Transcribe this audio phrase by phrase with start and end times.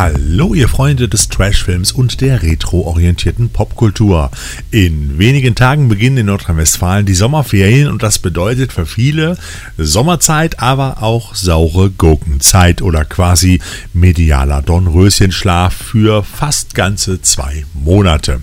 [0.00, 4.30] Hallo, ihr Freunde des Trashfilms und der retroorientierten Popkultur.
[4.70, 9.36] In wenigen Tagen beginnen in Nordrhein-Westfalen die Sommerferien und das bedeutet für viele
[9.76, 13.60] Sommerzeit, aber auch saure Gurkenzeit oder quasi
[13.92, 18.38] medialer Dornröschenschlaf für fast ganze zwei Monate.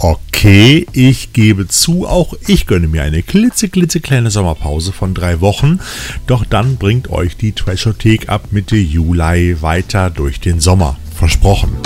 [0.00, 5.80] Okay, ich gebe zu, auch ich gönne mir eine klitzeklitzekleine Sommerpause von drei Wochen,
[6.28, 10.96] doch dann bringt euch die Trashothek ab Mitte Juli weiter durch den Sommer.
[11.16, 11.76] Versprochen.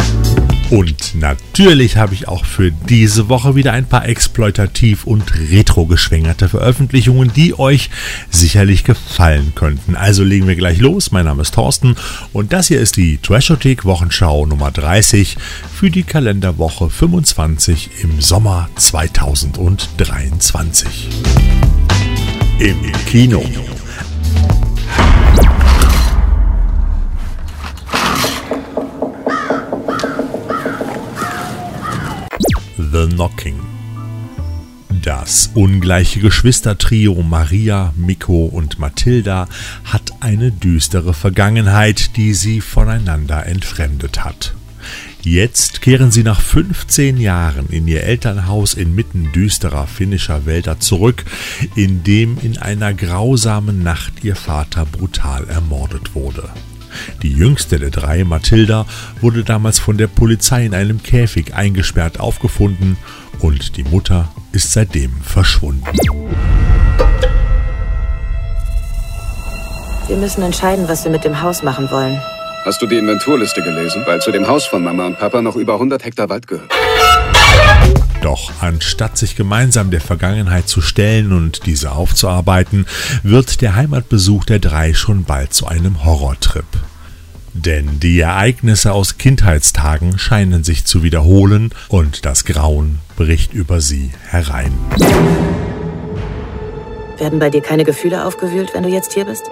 [0.73, 6.49] Und natürlich habe ich auch für diese Woche wieder ein paar exploitativ und retro geschwängerte
[6.49, 7.91] Veröffentlichungen, die euch
[8.31, 9.97] sicherlich gefallen könnten.
[9.97, 11.11] Also legen wir gleich los.
[11.11, 11.95] Mein Name ist Thorsten
[12.33, 15.37] und das hier ist die Trashothek Wochenschau Nummer 30
[15.75, 21.11] für die Kalenderwoche 25 im Sommer 2023.
[22.61, 22.79] Im
[23.11, 23.45] Kino.
[32.93, 33.59] The Knocking.
[35.03, 39.49] Das ungleiche Geschwistertrio Maria, Miko und Mathilda
[39.85, 44.55] hat eine düstere Vergangenheit, die sie voneinander entfremdet hat.
[45.23, 51.25] Jetzt kehren sie nach 15 Jahren in ihr Elternhaus inmitten düsterer finnischer Wälder zurück,
[51.75, 56.51] in dem in einer grausamen Nacht ihr Vater brutal ermordet wurde.
[57.23, 58.87] Die jüngste der drei, Mathilda,
[59.21, 62.97] wurde damals von der Polizei in einem Käfig eingesperrt aufgefunden
[63.41, 65.85] und die Mutter ist seitdem verschwunden.
[70.09, 72.21] Wir müssen entscheiden, was wir mit dem Haus machen wollen.
[72.65, 74.03] Hast du die Inventurliste gelesen?
[74.07, 76.71] Weil zu dem Haus von Mama und Papa noch über 100 Hektar Wald gehört.
[78.23, 82.87] Doch anstatt sich gemeinsam der Vergangenheit zu stellen und diese aufzuarbeiten,
[83.25, 86.65] wird der Heimatbesuch der drei schon bald zu einem Horrortrip.
[87.53, 94.13] Denn die Ereignisse aus Kindheitstagen scheinen sich zu wiederholen und das Grauen bricht über sie
[94.29, 94.73] herein.
[97.19, 99.51] Werden bei dir keine Gefühle aufgewühlt, wenn du jetzt hier bist?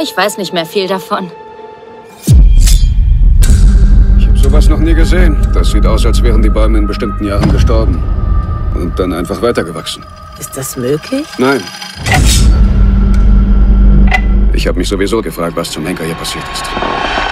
[0.00, 1.30] Ich weiß nicht mehr viel davon.
[4.52, 5.34] Sowas noch nie gesehen.
[5.54, 8.02] Das sieht aus, als wären die Bäume in bestimmten Jahren gestorben.
[8.74, 10.04] Und dann einfach weitergewachsen.
[10.38, 11.26] Ist das möglich?
[11.38, 11.62] Nein.
[14.52, 17.31] Ich habe mich sowieso gefragt, was zum Henker hier passiert ist.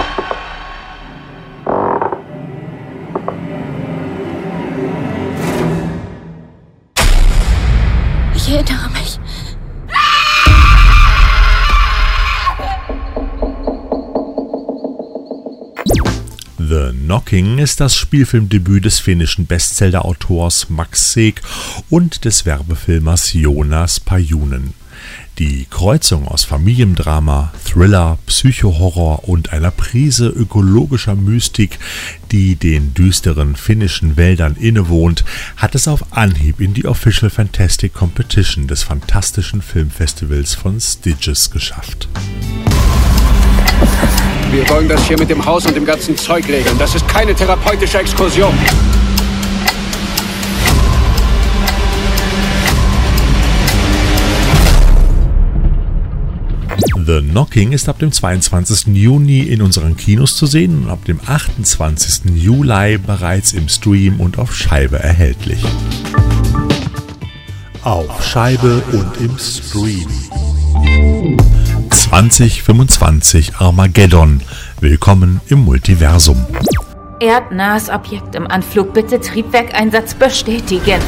[17.30, 21.40] Knocking ist das Spielfilmdebüt des finnischen Bestseller-Autors Max Seeg
[21.88, 24.74] und des Werbefilmers Jonas Pajunen.
[25.38, 31.78] Die Kreuzung aus Familiendrama, Thriller, Psychohorror und einer Prise ökologischer Mystik,
[32.32, 35.24] die den düsteren finnischen Wäldern innewohnt,
[35.56, 42.08] hat es auf Anhieb in die Official Fantastic Competition des fantastischen Filmfestivals von Stitches geschafft.
[44.50, 46.76] Wir wollen das hier mit dem Haus und dem ganzen Zeug regeln.
[46.76, 48.52] Das ist keine therapeutische Exkursion.
[57.06, 58.88] The Knocking ist ab dem 22.
[58.88, 62.34] Juni in unseren Kinos zu sehen und ab dem 28.
[62.34, 65.62] Juli bereits im Stream und auf Scheibe erhältlich.
[67.82, 70.08] Auf Scheibe und im Stream.
[72.10, 74.40] 2025 Armageddon.
[74.80, 76.44] Willkommen im Multiversum.
[77.20, 78.92] Erdnahes Objekt im Anflug.
[78.92, 81.00] Bitte Triebwerkeinsatz bestätigen.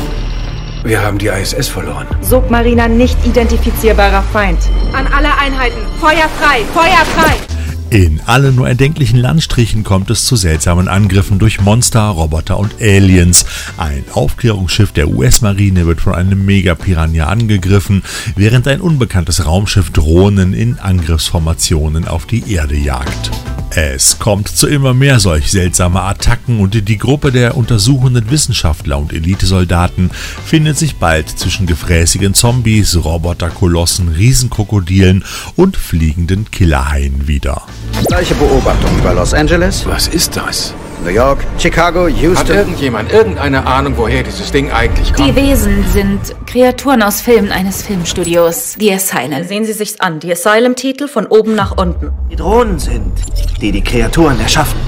[0.85, 2.07] Wir haben die ISS verloren.
[2.21, 4.61] Submariner nicht identifizierbarer Feind.
[4.93, 5.81] An alle Einheiten.
[5.99, 6.63] Feuer frei!
[6.73, 7.52] Feuer frei!
[7.93, 13.45] In allen nur erdenklichen Landstrichen kommt es zu seltsamen Angriffen durch Monster, Roboter und Aliens.
[13.77, 18.03] Ein Aufklärungsschiff der US-Marine wird von einem Megapiranha angegriffen,
[18.35, 23.31] während ein unbekanntes Raumschiff Drohnen in Angriffsformationen auf die Erde jagt.
[23.75, 29.15] Es kommt zu immer mehr solch seltsamer Attacken und die Gruppe der untersuchenden Wissenschaftler und
[29.15, 30.11] Elitesoldaten
[30.45, 35.25] findet sich bald zwischen gefräßigen Zombies, Roboterkolossen, Riesenkrokodilen
[35.57, 37.63] und fliegenden Killerhaien wieder.
[38.09, 40.75] Gleiche Beobachtung über Los Angeles, Was ist das?
[41.05, 42.57] New York, Chicago, Hat Houston.
[42.57, 45.37] irgendjemand irgendeine Ahnung, woher dieses Ding eigentlich Die kommt?
[45.37, 49.45] Wesen sind Kreaturen aus Filmen eines Filmstudios, The Asylum.
[49.45, 50.21] Sehen Sie sich's an.
[50.21, 52.13] Die Asylum-Titel von oben nach unten.
[52.31, 53.13] Die Drohnen sind,
[53.61, 54.79] die die Kreaturen erschaffen.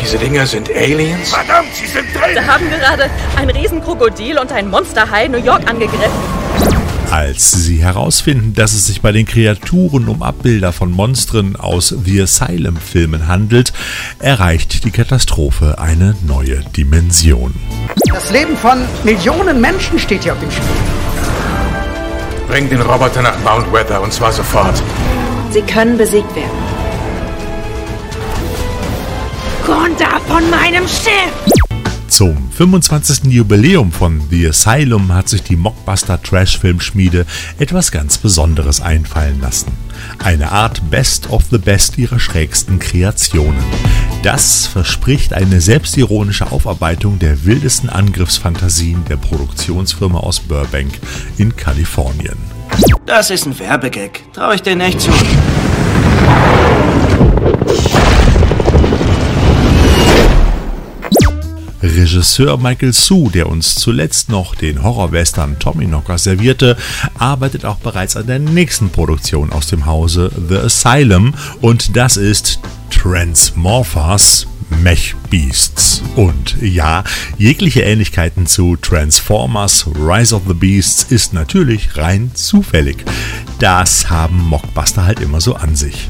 [0.00, 1.32] Diese Dinger sind Aliens?
[2.32, 6.10] Wir haben gerade ein Riesenkrokodil und ein Monsterhai New York angegriffen.
[7.10, 12.22] Als sie herausfinden, dass es sich bei den Kreaturen um Abbilder von Monstern aus The
[12.22, 13.72] Asylum-Filmen handelt,
[14.20, 17.52] erreicht die Katastrophe eine neue Dimension.
[18.06, 20.64] Das Leben von Millionen Menschen steht hier auf dem Spiel.
[22.46, 24.80] Bring den Roboter nach Mount Weather und zwar sofort.
[25.50, 26.50] Sie können besiegt werden.
[29.66, 31.59] Runter von meinem Schiff!
[32.10, 33.32] Zum 25.
[33.32, 37.24] Jubiläum von The Asylum hat sich die Mockbuster Trash-Filmschmiede
[37.60, 39.70] etwas ganz Besonderes einfallen lassen.
[40.18, 43.62] Eine Art Best of the Best ihrer schrägsten Kreationen.
[44.24, 50.90] Das verspricht eine selbstironische Aufarbeitung der wildesten Angriffsfantasien der Produktionsfirma aus Burbank
[51.38, 52.36] in Kalifornien.
[53.06, 54.20] Das ist ein Werbegag.
[54.32, 55.12] Traue ich dir nicht zu.
[61.82, 66.76] Regisseur Michael Sue, der uns zuletzt noch den Horrorwestern Tommyknocker servierte,
[67.18, 72.60] arbeitet auch bereits an der nächsten Produktion aus dem Hause The Asylum und das ist
[72.90, 74.46] Transmorphers
[74.82, 76.02] Mech Beasts.
[76.16, 77.04] Und ja,
[77.38, 83.04] jegliche Ähnlichkeiten zu Transformers Rise of the Beasts ist natürlich rein zufällig.
[83.58, 86.08] Das haben Mockbuster halt immer so an sich.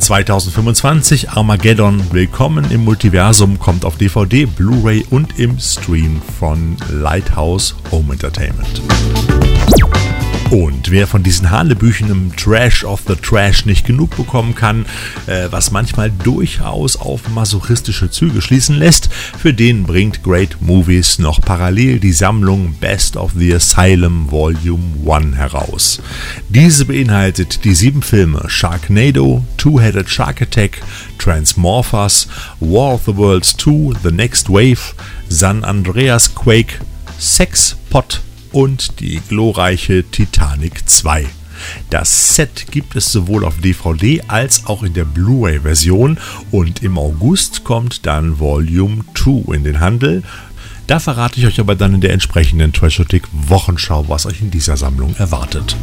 [0.00, 8.14] 2025 Armageddon Willkommen im Multiversum kommt auf DVD, Blu-ray und im Stream von Lighthouse Home
[8.14, 8.82] Entertainment.
[10.50, 14.84] Und wer von diesen Hanebüchen im Trash of the Trash nicht genug bekommen kann,
[15.28, 21.40] äh, was manchmal durchaus auf masochistische Züge schließen lässt, für den bringt Great Movies noch
[21.40, 26.02] parallel die Sammlung Best of the Asylum Volume 1 heraus.
[26.48, 30.82] Diese beinhaltet die sieben Filme Sharknado, Two-Headed Shark Attack,
[31.18, 32.26] Transmorphers,
[32.58, 34.94] War of the Worlds 2, The Next Wave,
[35.28, 36.80] San Andreas Quake,
[37.18, 38.20] Sex Pot
[38.52, 41.26] und die glorreiche Titanic 2.
[41.90, 46.18] Das Set gibt es sowohl auf DVD als auch in der Blu-ray-Version
[46.50, 50.22] und im August kommt dann Volume 2 in den Handel.
[50.86, 54.76] Da verrate ich euch aber dann in der entsprechenden Trashotik Wochenschau, was euch in dieser
[54.76, 55.76] Sammlung erwartet.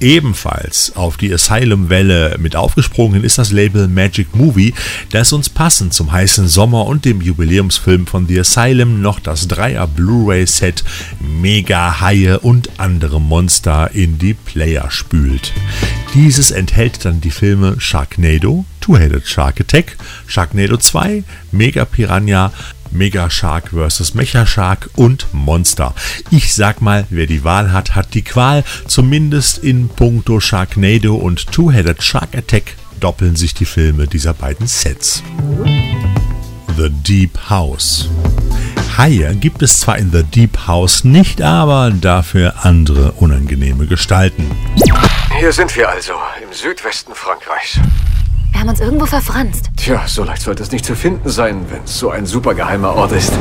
[0.00, 4.74] Ebenfalls auf die Asylum-Welle mit aufgesprungen ist das Label Magic Movie,
[5.10, 9.86] das uns passend zum heißen Sommer und dem Jubiläumsfilm von The Asylum noch das Dreier
[9.86, 10.84] Blu-ray-Set
[11.20, 15.54] Mega Haie und andere Monster in die Player spült.
[16.14, 19.96] Dieses enthält dann die Filme Sharknado, Two-Headed Shark Attack,
[20.26, 22.52] Sharknado 2, Mega Piranha,
[22.96, 24.14] Mega Shark vs.
[24.14, 25.94] Mecha Shark und Monster.
[26.30, 28.64] Ich sag mal, wer die Wahl hat, hat die Qual.
[28.86, 35.22] Zumindest in puncto Sharknado und Two-Headed Shark Attack doppeln sich die Filme dieser beiden Sets.
[36.76, 38.08] The Deep House.
[38.96, 44.50] Haie gibt es zwar in The Deep House nicht, aber dafür andere unangenehme Gestalten.
[45.38, 47.78] Hier sind wir also, im Südwesten Frankreichs.
[48.56, 49.68] Wir haben uns irgendwo verfranst.
[49.76, 53.12] Tja, so leicht sollte es nicht zu finden sein, wenn es so ein supergeheimer Ort
[53.12, 53.34] ist.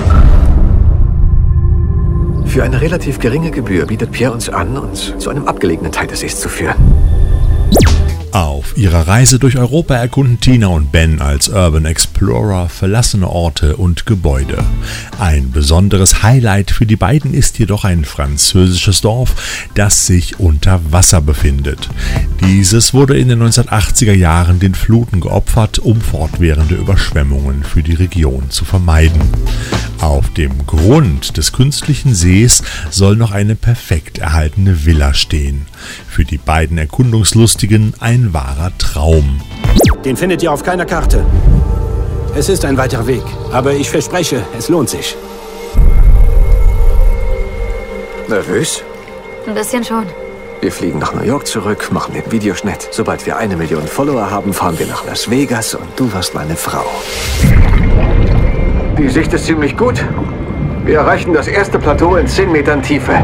[2.45, 6.19] Für eine relativ geringe Gebühr bietet Pierre uns an, uns zu einem abgelegenen Teil des
[6.19, 6.75] Sees zu führen.
[8.36, 14.06] Auf ihrer Reise durch Europa erkunden Tina und Ben als Urban Explorer verlassene Orte und
[14.06, 14.62] Gebäude.
[15.18, 21.22] Ein besonderes Highlight für die beiden ist jedoch ein französisches Dorf, das sich unter Wasser
[21.22, 21.88] befindet.
[22.42, 28.50] Dieses wurde in den 1980er Jahren den Fluten geopfert, um fortwährende Überschwemmungen für die Region
[28.50, 29.22] zu vermeiden.
[30.01, 35.68] Auf dem Grund des künstlichen Sees soll noch eine perfekt erhaltene Villa stehen.
[36.15, 39.41] Für die beiden Erkundungslustigen ein wahrer Traum.
[40.05, 41.25] Den findet ihr auf keiner Karte.
[42.38, 45.17] Es ist ein weiter Weg, aber ich verspreche, es lohnt sich.
[48.29, 48.81] Nervös?
[49.45, 50.05] Ein bisschen schon.
[50.62, 52.88] Wir fliegen nach New York zurück, machen den Videoschnitt.
[52.91, 56.55] Sobald wir eine Million Follower haben, fahren wir nach Las Vegas und du wirst meine
[56.55, 56.86] Frau.
[58.98, 60.01] Die Sicht ist ziemlich gut.
[60.86, 63.22] Wir erreichen das erste Plateau in 10 Metern Tiefe.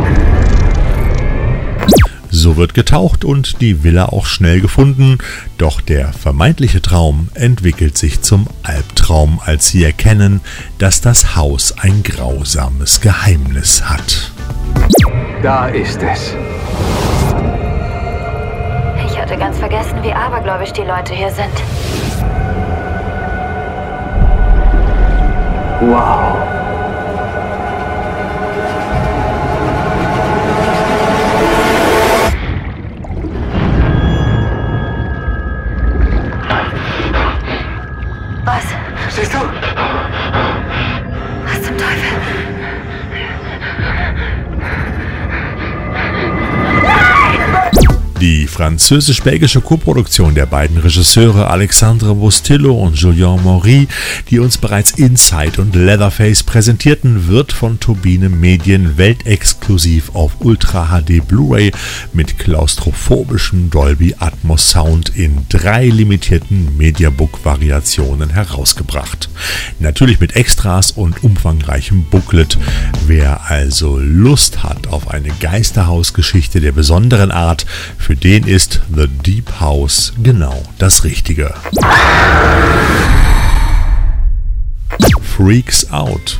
[2.33, 5.17] So wird getaucht und die Villa auch schnell gefunden,
[5.57, 10.39] doch der vermeintliche Traum entwickelt sich zum Albtraum, als sie erkennen,
[10.77, 14.31] dass das Haus ein grausames Geheimnis hat.
[15.43, 16.35] Da ist es.
[19.07, 21.51] Ich hatte ganz vergessen, wie abergläubisch die Leute hier sind.
[25.81, 26.50] Wow.
[48.21, 53.87] Die französisch-belgische Koproduktion der beiden Regisseure Alexandre Bustillo und Julien Maury,
[54.29, 61.27] die uns bereits Inside und Leatherface präsentierten, wird von Turbine Medien weltexklusiv auf Ultra HD
[61.27, 61.71] Blu-ray
[62.13, 69.29] mit klaustrophobischem Dolby Atmos Sound in drei limitierten Mediabook-Variationen herausgebracht.
[69.79, 72.59] Natürlich mit Extras und umfangreichem Booklet.
[73.07, 77.65] Wer also Lust hat auf eine Geisterhausgeschichte der besonderen Art,
[77.97, 81.53] für den ist The Deep House genau das Richtige.
[85.21, 86.39] Freaks Out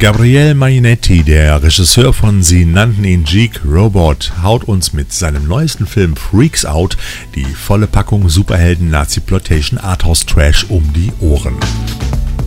[0.00, 5.86] Gabriel Mainetti, der Regisseur von Sie nannten ihn Geek Robot, haut uns mit seinem neuesten
[5.86, 6.96] Film Freaks Out
[7.34, 11.56] die volle Packung Superhelden Nazi Plotation Arthouse Trash um die Ohren.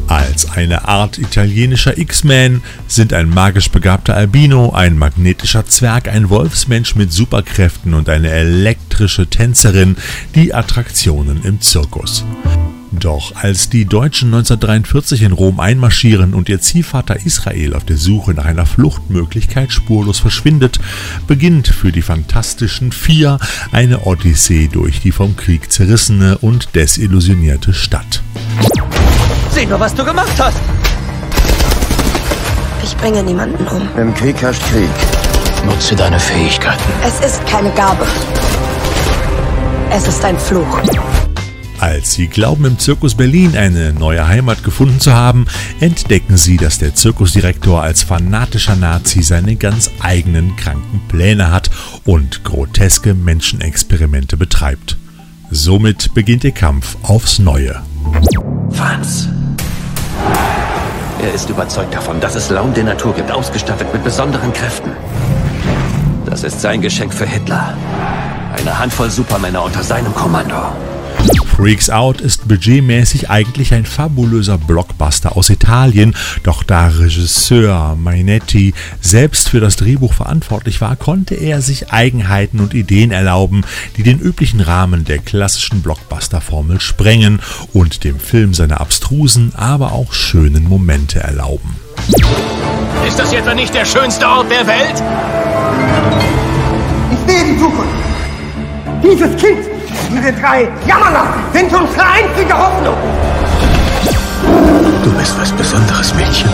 [0.07, 6.95] Als eine Art italienischer X-Man sind ein magisch begabter Albino, ein magnetischer Zwerg, ein Wolfsmensch
[6.95, 9.95] mit Superkräften und eine elektrische Tänzerin
[10.35, 12.25] die Attraktionen im Zirkus.
[12.99, 18.35] Doch als die Deutschen 1943 in Rom einmarschieren und ihr Ziehvater Israel auf der Suche
[18.35, 20.79] nach einer Fluchtmöglichkeit spurlos verschwindet,
[21.25, 23.39] beginnt für die Fantastischen Vier
[23.71, 28.21] eine Odyssee durch die vom Krieg zerrissene und desillusionierte Stadt.
[29.51, 30.57] Sieh nur, was du gemacht hast!
[32.83, 33.87] Ich bringe niemanden um.
[33.97, 34.89] Im Krieg herrscht Krieg.
[35.65, 36.83] Nutze deine Fähigkeiten.
[37.03, 38.05] Es ist keine Gabe.
[39.89, 40.81] Es ist ein Fluch.
[41.79, 45.47] Als sie glauben, im Zirkus Berlin eine neue Heimat gefunden zu haben,
[45.81, 51.69] entdecken sie, dass der Zirkusdirektor als fanatischer Nazi seine ganz eigenen kranken Pläne hat
[52.05, 54.97] und groteske Menschenexperimente betreibt.
[55.51, 57.81] Somit beginnt ihr Kampf aufs Neue.
[58.73, 59.29] Franz.
[61.21, 64.91] Er ist überzeugt davon, dass es Laun der Natur gibt, ausgestattet mit besonderen Kräften.
[66.25, 67.77] Das ist sein Geschenk für Hitler.
[68.57, 70.73] Eine Handvoll Supermänner unter seinem Kommando.
[71.55, 79.49] Freaks Out ist budgetmäßig eigentlich ein fabulöser Blockbuster aus Italien, doch da Regisseur Mainetti selbst
[79.49, 83.63] für das Drehbuch verantwortlich war, konnte er sich Eigenheiten und Ideen erlauben,
[83.97, 87.39] die den üblichen Rahmen der klassischen Blockbuster-Formel sprengen
[87.71, 91.75] und dem Film seine abstrusen, aber auch schönen Momente erlauben.
[93.07, 95.03] Ist das etwa nicht der schönste Ort der Welt?
[97.11, 97.93] Ich sehe die Zukunft.
[99.03, 99.72] Dieses Kind
[100.09, 102.97] diese drei Jammerlappen sind unsere einzige Hoffnung.
[105.03, 106.49] Du bist was Besonderes, Mädchen.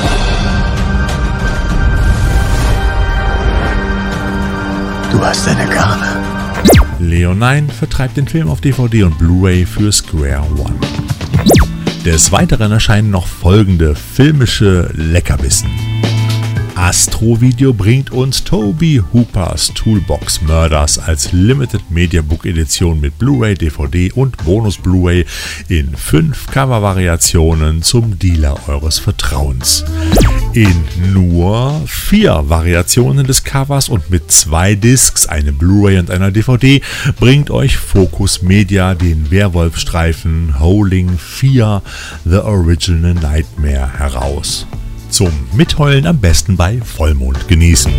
[5.12, 6.06] Du hast eine Gabe.
[7.00, 10.76] Leonine vertreibt den Film auf DVD und Blu-ray für Square One.
[12.06, 15.70] Des Weiteren erscheinen noch folgende filmische Leckerbissen.
[16.80, 24.14] Astro-Video bringt uns Toby Hoopers Toolbox Murders als Limited Media Book Edition mit Blu-ray, DVD
[24.14, 25.26] und Bonus Blu-ray
[25.68, 29.84] in fünf Cover-Variationen zum Dealer eures Vertrauens.
[30.54, 36.82] In nur vier Variationen des Covers und mit zwei Discs, eine Blu-ray und einer DVD,
[37.20, 41.84] bringt euch Focus Media den Werwolf-Streifen Howling 4
[42.24, 44.66] The Original Nightmare heraus.
[45.10, 47.92] Zum Mitheulen am besten bei Vollmond genießen.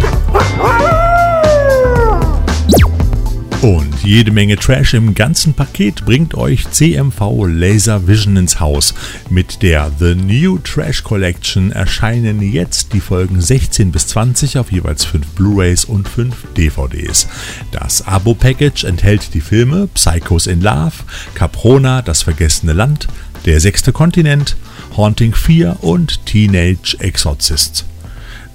[3.62, 8.94] Und jede Menge Trash im ganzen Paket bringt euch CMV Laser Vision ins Haus.
[9.28, 15.04] Mit der The New Trash Collection erscheinen jetzt die Folgen 16 bis 20 auf jeweils
[15.04, 17.28] 5 Blu-rays und 5 DVDs.
[17.70, 20.94] Das Abo-Package enthält die Filme Psychos in Love,
[21.34, 23.08] Caprona, Das vergessene Land,
[23.46, 24.56] Der sechste Kontinent,
[24.96, 27.86] Haunting 4 und Teenage Exorcist.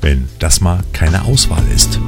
[0.01, 2.00] Wenn das mal keine Auswahl ist.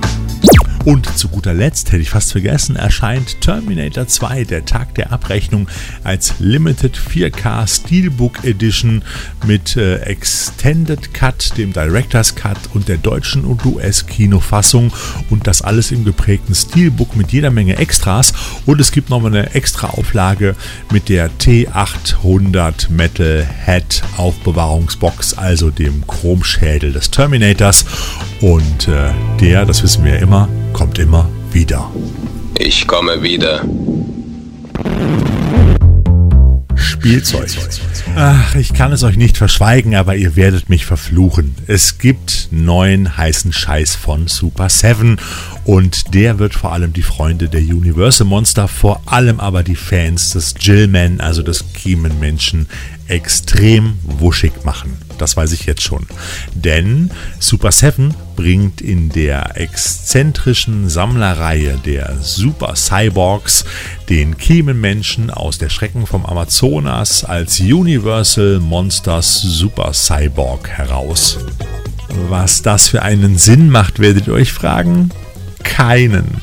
[0.88, 5.68] Und zu guter Letzt, hätte ich fast vergessen, erscheint Terminator 2, der Tag der Abrechnung,
[6.06, 9.04] als Limited 4K Steelbook Edition
[9.46, 14.94] mit äh, Extended Cut, dem Director's Cut und der deutschen und US-Kinofassung
[15.30, 18.32] und das alles im geprägten Steelbook mit jeder Menge Extras.
[18.66, 20.56] Und es gibt nochmal eine extra Auflage
[20.90, 27.84] mit der T800 Metal Head Aufbewahrungsbox, also dem Chromschädel des Terminators.
[28.42, 31.90] Und äh, der, das wissen wir ja immer, kommt immer wieder.
[32.60, 33.64] Ich komme wieder.
[36.76, 37.50] Spielzeug.
[38.16, 41.56] Ach, ich kann es euch nicht verschweigen, aber ihr werdet mich verfluchen.
[41.68, 45.18] Es gibt neuen heißen Scheiß von Super 7
[45.64, 50.32] und der wird vor allem die Freunde der Universal Monster, vor allem aber die Fans
[50.32, 52.68] des Jillman, also des Kiemenmenschen,
[53.08, 54.98] extrem wuschig machen.
[55.18, 56.08] Das weiß ich jetzt schon.
[56.54, 63.66] Denn Super 7 bringt in der exzentrischen Sammlerreihe der Super Cyborgs
[64.10, 71.40] den Kiemenmenschen aus der Schrecken vom Amazonas als Universal Monsters Super Cyborg heraus.
[72.30, 75.12] Was das für einen Sinn macht, werdet ihr euch fragen?
[75.64, 76.42] Keinen.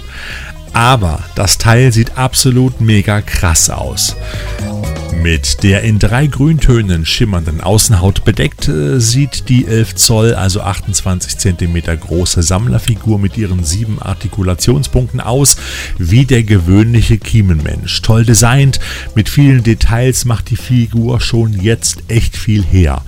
[0.73, 4.17] Aber das Teil sieht absolut mega krass aus.
[5.25, 11.39] Mit der in drei Grüntönen schimmernden Außenhaut bedeckt äh, sieht die 11 Zoll, also 28
[11.39, 15.57] cm große Sammlerfigur mit ihren sieben Artikulationspunkten aus
[15.97, 18.03] wie der gewöhnliche Kiemenmensch.
[18.03, 18.81] Toll designt,
[19.15, 23.03] mit vielen Details macht die Figur schon jetzt echt viel her.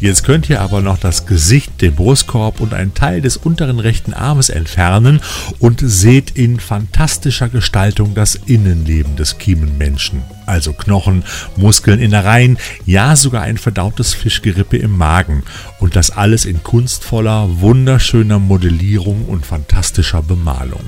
[0.00, 4.14] Jetzt könnt ihr aber noch das Gesicht, den Brustkorb und einen Teil des unteren rechten
[4.14, 5.20] Armes entfernen
[5.58, 10.22] und seht in fantastischer Gestaltung das Innenleben des Kiemenmenschen.
[10.46, 11.22] Also Knochen,
[11.56, 15.42] Muskeln, Innereien, ja sogar ein verdautes Fischgerippe im Magen.
[15.78, 20.80] Und das alles in kunstvoller, wunderschöner Modellierung und fantastischer Bemalung.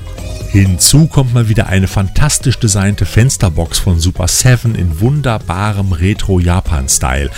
[0.53, 7.31] Hinzu kommt mal wieder eine fantastisch designte Fensterbox von Super 7 in wunderbarem Retro-Japan-Style.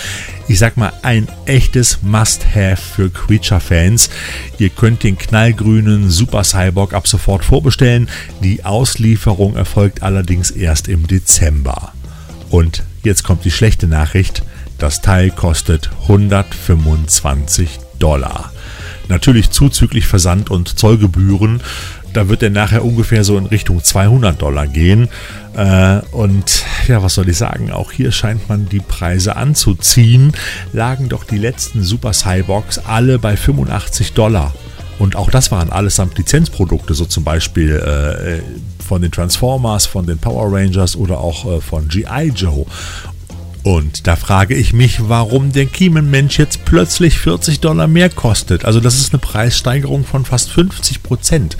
[0.48, 4.10] Ich sag mal, ein echtes Must-Have für Creature-Fans.
[4.58, 8.10] Ihr könnt den knallgrünen Super Cyborg ab sofort vorbestellen.
[8.42, 11.94] Die Auslieferung erfolgt allerdings erst im Dezember.
[12.50, 14.42] Und jetzt kommt die schlechte Nachricht.
[14.76, 18.52] Das Teil kostet 125 Dollar.
[19.08, 21.62] Natürlich zuzüglich Versand und Zollgebühren.
[22.16, 25.10] Da wird er nachher ungefähr so in Richtung 200 Dollar gehen.
[25.54, 27.70] Äh, und ja, was soll ich sagen?
[27.70, 30.32] Auch hier scheint man die Preise anzuziehen.
[30.72, 34.54] Lagen doch die letzten Super Cyborgs alle bei 85 Dollar.
[34.98, 40.16] Und auch das waren allesamt Lizenzprodukte, so zum Beispiel äh, von den Transformers, von den
[40.16, 42.32] Power Rangers oder auch äh, von G.I.
[42.34, 42.64] Joe.
[43.62, 48.64] Und da frage ich mich, warum der Kiemenmensch jetzt plötzlich 40 Dollar mehr kostet.
[48.64, 51.56] Also das ist eine Preissteigerung von fast 50 Prozent.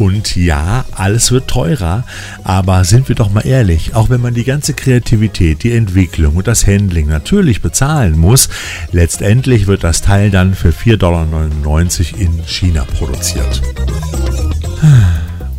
[0.00, 2.04] Und ja, alles wird teurer,
[2.42, 6.46] aber sind wir doch mal ehrlich, auch wenn man die ganze Kreativität, die Entwicklung und
[6.46, 8.48] das Handling natürlich bezahlen muss,
[8.92, 11.26] letztendlich wird das Teil dann für 4,99 Dollar
[12.18, 13.60] in China produziert.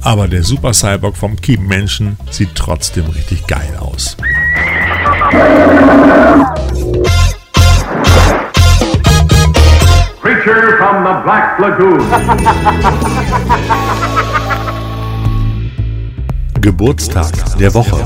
[0.02, 4.18] Aber der Super Cyborg vom Kiemenmenschen sieht trotzdem richtig geil aus.
[10.44, 12.02] Creature from the Black Lagoon.
[16.62, 18.06] Geburtstag der Woche.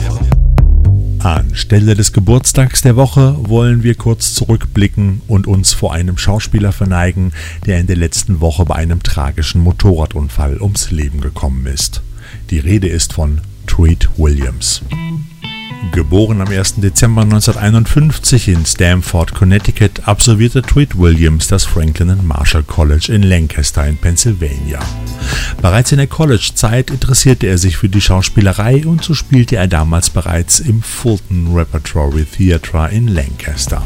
[1.20, 7.34] Anstelle des Geburtstags der Woche wollen wir kurz zurückblicken und uns vor einem Schauspieler verneigen,
[7.66, 12.02] der in der letzten Woche bei einem tragischen Motorradunfall ums Leben gekommen ist.
[12.50, 14.82] Die Rede ist von Treat Williams.
[15.92, 16.76] Geboren am 1.
[16.78, 23.88] Dezember 1951 in Stamford, Connecticut, absolvierte Tweed Williams das Franklin and Marshall College in Lancaster
[23.88, 24.80] in Pennsylvania.
[25.62, 30.10] Bereits in der College-Zeit interessierte er sich für die Schauspielerei und so spielte er damals
[30.10, 33.82] bereits im Fulton Repertory Theatre in Lancaster.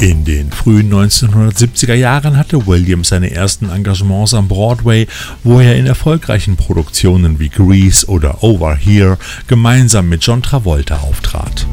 [0.00, 5.06] In den frühen 1970er Jahren hatte Williams seine ersten Engagements am Broadway,
[5.44, 11.66] wo er in erfolgreichen Produktionen wie Grease oder Over Here gemeinsam mit John Travolta auftrat.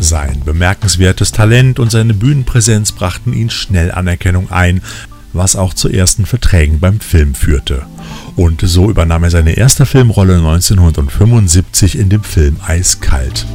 [0.00, 4.82] Sein bemerkenswertes Talent und seine Bühnenpräsenz brachten ihn schnell Anerkennung ein,
[5.32, 7.82] was auch zu ersten Verträgen beim Film führte.
[8.36, 13.46] Und so übernahm er seine erste Filmrolle 1975 in dem Film Eiskalt.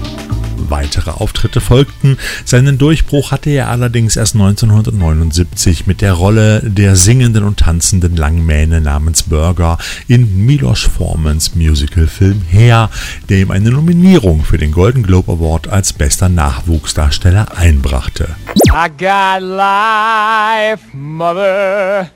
[0.70, 2.18] Weitere Auftritte folgten.
[2.44, 8.82] Seinen Durchbruch hatte er allerdings erst 1979 mit der Rolle der singenden und tanzenden Langmähne
[8.82, 12.90] namens Burger in Milos Formans Musicalfilm Her,
[13.30, 18.36] der ihm eine Nominierung für den Golden Globe Award als bester Nachwuchsdarsteller einbrachte.
[18.68, 22.10] I got life, mother.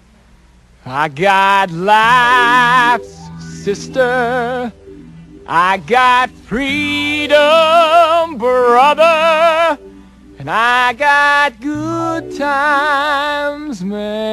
[0.85, 3.09] I got life's
[3.63, 4.71] sister.
[5.51, 7.35] I got freedom,
[8.38, 9.79] brother,
[10.38, 14.29] and I got good times, man.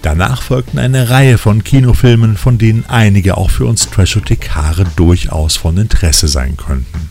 [0.00, 5.76] Danach folgten eine Reihe von Kinofilmen, von denen einige auch für uns Trashotikare durchaus von
[5.76, 7.10] Interesse sein könnten.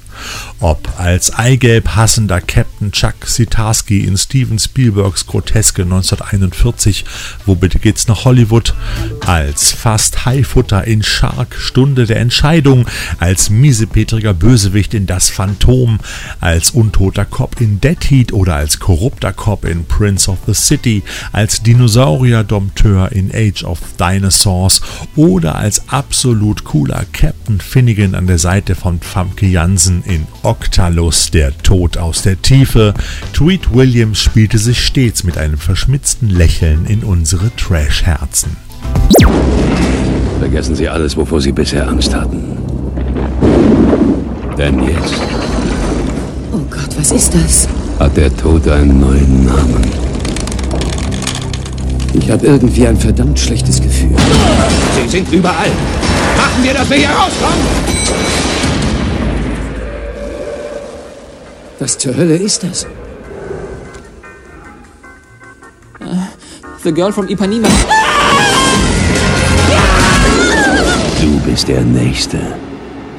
[0.62, 7.06] Ob als Eigelb hassender Captain Chuck Sitarski in Steven Spielbergs Groteske 1941,
[7.46, 8.74] wo bitte geht's nach Hollywood,
[9.26, 12.88] als fast Haifutter in Shark Stunde der Entscheidung,
[13.20, 16.00] als miesepetriger Bösewicht in Das Phantom,
[16.42, 21.04] als untoter Cop in Dead Heat oder als korrupter Cop in Prince of the City,
[21.32, 24.82] als Dinosaurier-Dompteur in Age of Dinosaurs
[25.16, 31.56] oder als absolut cooler Captain Finnegan an der Seite von Famke Jansen in Octalus, der
[31.60, 32.96] Tod aus der Tiefe.
[33.34, 38.58] Tweet Williams spielte sich stets mit einem verschmitzten Lächeln in unsere Trash-Herzen.
[40.40, 42.58] Vergessen Sie alles, wovor Sie bisher Angst hatten.
[44.58, 45.22] Denn jetzt.
[46.52, 47.68] Oh Gott, was ist das?
[48.00, 49.86] Hat der Tod einen neuen Namen.
[52.16, 54.16] Ich habe irgendwie ein verdammt schlechtes Gefühl.
[55.00, 55.70] Sie sind überall.
[56.36, 58.49] Machen wir, dass wir hier rauskommen!
[61.80, 62.86] Was zur Hölle ist das?
[66.02, 66.08] Uh,
[66.84, 67.70] the girl from Ipanema.
[71.22, 72.38] Du bist der Nächste.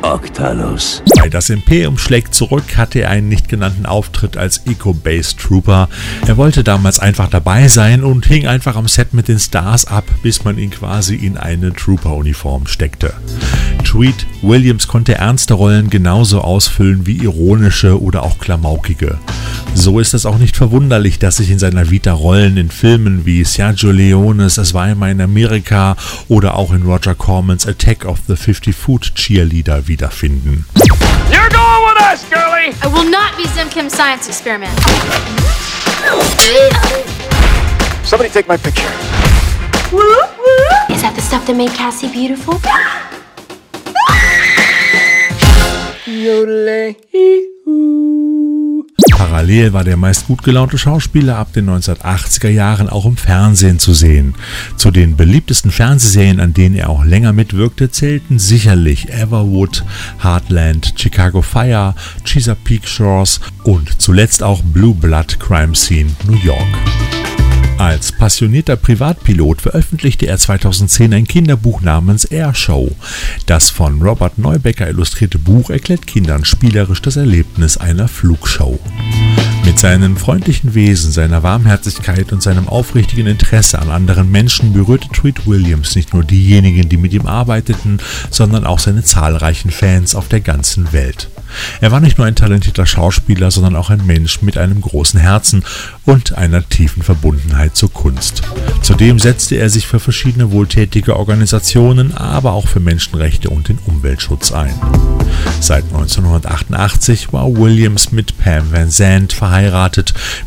[0.03, 1.03] Octalus.
[1.31, 5.89] Das Imperium schlägt zurück hatte er einen nicht genannten Auftritt als Eco-Base Trooper.
[6.27, 10.05] Er wollte damals einfach dabei sein und hing einfach am Set mit den Stars ab,
[10.23, 13.13] bis man ihn quasi in eine Trooper-Uniform steckte.
[13.85, 19.19] Tweet Williams konnte ernste Rollen genauso ausfüllen wie ironische oder auch klamaukige.
[19.75, 23.45] So ist es auch nicht verwunderlich, dass sich in seiner Vita Rollen in Filmen wie
[23.45, 25.97] Sergio Leones Es war einmal in Amerika
[26.29, 30.64] oder auch in Roger Cormans Attack of the 50 Foot Cheerleader wiederfinden.
[31.33, 32.72] You're going with us, girlie!
[32.83, 34.72] I will not be Zimkim's science experiment.
[38.05, 38.92] Somebody take my picture.
[40.94, 42.61] Is that the stuff that made Cassie beautiful?
[49.31, 53.95] Parallel war der meist gut gelaunte Schauspieler ab den 1980er Jahren auch im Fernsehen zu
[53.95, 54.35] sehen.
[54.77, 59.85] Zu den beliebtesten Fernsehserien, an denen er auch länger mitwirkte, zählten sicherlich Everwood,
[60.21, 67.19] Heartland, Chicago Fire, Chesapeake Shores und zuletzt auch Blue Blood Crime Scene New York.
[67.81, 72.95] Als passionierter Privatpilot veröffentlichte er 2010 ein Kinderbuch namens Air Show.
[73.47, 78.79] Das von Robert Neubecker illustrierte Buch erklärt Kindern spielerisch das Erlebnis einer Flugshow.
[79.64, 85.46] Mit seinem freundlichen Wesen, seiner Warmherzigkeit und seinem aufrichtigen Interesse an anderen Menschen berührte Tweet
[85.46, 87.99] Williams nicht nur diejenigen, die mit ihm arbeiteten,
[88.31, 91.29] sondern auch seine zahlreichen Fans auf der ganzen Welt.
[91.81, 95.64] Er war nicht nur ein talentierter Schauspieler, sondern auch ein Mensch mit einem großen Herzen
[96.05, 98.42] und einer tiefen Verbundenheit zur Kunst.
[98.83, 104.53] Zudem setzte er sich für verschiedene wohltätige Organisationen, aber auch für Menschenrechte und den Umweltschutz
[104.53, 104.75] ein.
[105.61, 109.50] Seit 1988 war Williams mit Pam Van Zandt verheiratet.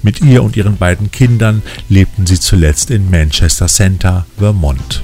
[0.02, 5.04] Mit ihr und ihren beiden Kindern lebten sie zuletzt in Manchester Center, Vermont.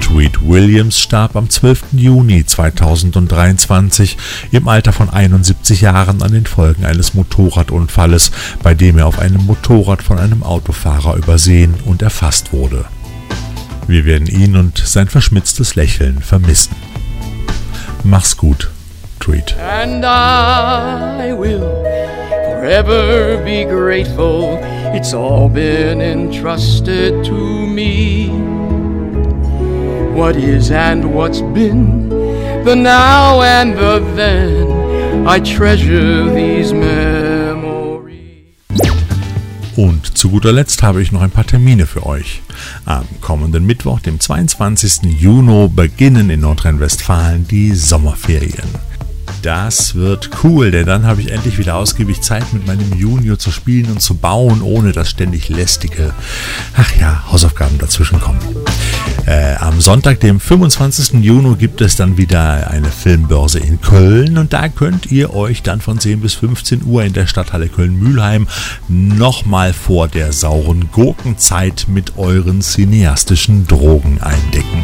[0.00, 1.84] Tweet Williams starb am 12.
[1.92, 4.16] Juni 2023
[4.52, 8.30] im Alter von 71 Jahren an den Folgen eines Motorradunfalles,
[8.62, 12.84] bei dem er auf einem Motorrad von einem Autofahrer übersehen und erfasst wurde.
[13.86, 16.76] Wir werden ihn und sein verschmitztes Lächeln vermissen.
[18.02, 18.70] Mach's gut,
[19.20, 19.56] Tweet.
[22.64, 24.58] Forever be grateful.
[24.94, 28.28] It's all been entrusted to me.
[30.16, 32.08] What is and what's been,
[32.64, 35.28] the now and the then.
[35.28, 38.46] I treasure these memories.
[39.76, 42.40] Und zu guter Letzt habe ich noch ein paar Termine für euch.
[42.86, 45.20] Am kommenden Mittwoch, dem 22.
[45.20, 48.93] Juni, beginnen in Nordrhein-Westfalen die Sommerferien.
[49.44, 53.50] Das wird cool, denn dann habe ich endlich wieder ausgiebig Zeit mit meinem Junior zu
[53.50, 56.14] spielen und zu bauen, ohne dass ständig lästige,
[56.74, 58.38] ach ja, Hausaufgaben dazwischen kommen.
[59.26, 61.22] Äh, am Sonntag, dem 25.
[61.22, 65.82] Juni, gibt es dann wieder eine Filmbörse in Köln und da könnt ihr euch dann
[65.82, 68.48] von 10 bis 15 Uhr in der Stadthalle Köln-Mühlheim
[68.88, 74.82] nochmal vor der sauren Gurkenzeit mit euren cineastischen Drogen eindecken.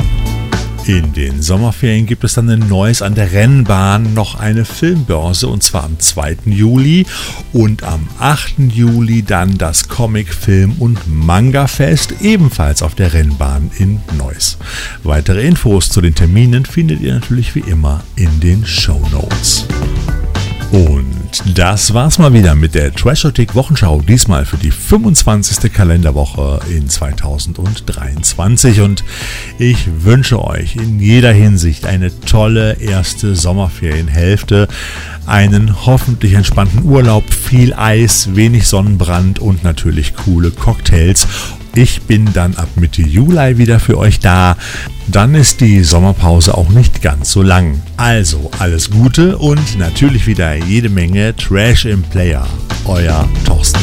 [0.91, 5.63] In den Sommerferien gibt es dann in Neuss an der Rennbahn noch eine Filmbörse und
[5.63, 6.39] zwar am 2.
[6.47, 7.07] Juli
[7.53, 8.55] und am 8.
[8.73, 14.59] Juli dann das Comic, Film und Manga Fest ebenfalls auf der Rennbahn in Neuss.
[15.05, 19.69] Weitere Infos zu den Terminen findet ihr natürlich wie immer in den Show Notes.
[21.47, 25.73] Das war's mal wieder mit der Trashotik Wochenschau, diesmal für die 25.
[25.73, 29.05] Kalenderwoche in 2023 und
[29.59, 34.69] ich wünsche euch in jeder Hinsicht eine tolle erste Sommerferienhälfte,
[35.27, 41.27] einen hoffentlich entspannten Urlaub, viel Eis, wenig Sonnenbrand und natürlich coole Cocktails
[41.75, 44.57] ich bin dann ab Mitte Juli wieder für euch da.
[45.09, 47.81] Dann ist die Sommerpause auch nicht ganz so lang.
[47.97, 52.47] Also alles Gute und natürlich wieder jede Menge Trash im Player.
[52.85, 53.81] Euer Thorsten.